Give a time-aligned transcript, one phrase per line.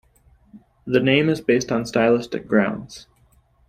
[0.87, 3.05] The name is based on stylistic grounds.